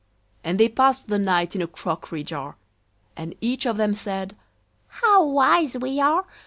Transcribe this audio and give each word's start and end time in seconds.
And 0.43 0.59
they 0.59 0.67
passed 0.67 1.09
the 1.09 1.19
night 1.19 1.55
in 1.55 1.61
a 1.61 1.67
crockery 1.67 2.23
jar; 2.23 2.55
And 3.15 3.35
each 3.39 3.67
of 3.67 3.77
them 3.77 3.93
said, 3.93 4.35
"How 5.03 5.23
wise 5.23 5.77
we 5.77 5.99
are! 6.01 6.25